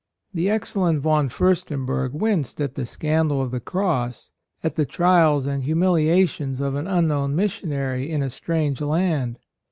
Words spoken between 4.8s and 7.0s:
trials and humiliations of an